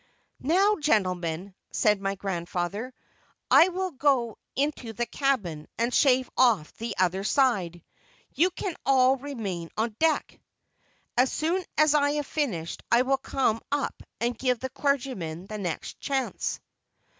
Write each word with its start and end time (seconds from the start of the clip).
"Now, 0.39 0.77
gentlemen," 0.77 1.53
said 1.69 2.01
my 2.01 2.15
grandfather, 2.15 2.91
"I 3.51 3.69
will 3.69 3.91
go 3.91 4.39
into 4.55 4.93
the 4.93 5.05
cabin 5.05 5.67
and 5.77 5.93
shave 5.93 6.27
off 6.35 6.73
the 6.77 6.95
other 6.97 7.23
side. 7.23 7.83
You 8.33 8.49
can 8.49 8.75
all 8.83 9.17
remain 9.17 9.69
on 9.77 9.95
deck. 9.99 10.39
As 11.19 11.31
soon 11.31 11.63
as 11.77 11.93
I 11.93 12.13
have 12.13 12.25
finished, 12.25 12.81
I 12.91 13.03
will 13.03 13.17
come 13.17 13.61
up 13.71 14.01
and 14.19 14.35
give 14.35 14.57
the 14.59 14.69
clergyman 14.71 15.45
the 15.45 15.59
next 15.59 15.99
chance." 15.99 16.59